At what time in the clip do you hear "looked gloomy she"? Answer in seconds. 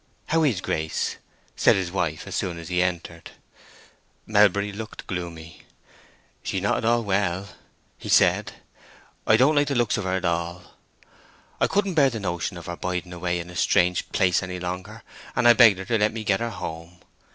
4.71-6.57